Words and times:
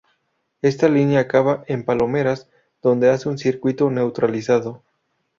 Esta 0.63 0.89
línea 0.89 1.19
acaba 1.19 1.63
en 1.67 1.85
Palomeras, 1.85 2.49
donde 2.81 3.11
hace 3.11 3.29
un 3.29 3.37
circuito 3.37 3.91
neutralizado. 3.91 4.81